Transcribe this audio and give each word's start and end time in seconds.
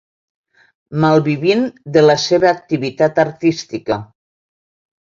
Malvivint 1.03 1.61
de 1.99 2.05
la 2.07 2.17
seva 2.25 2.51
activitat 2.55 3.25
artística. 3.29 4.05